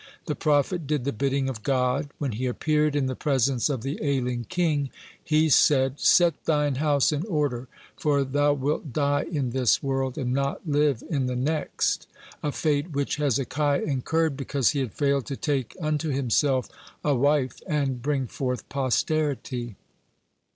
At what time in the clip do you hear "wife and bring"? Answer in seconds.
17.13-18.25